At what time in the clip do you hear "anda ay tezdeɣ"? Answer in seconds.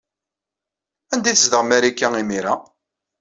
1.13-1.61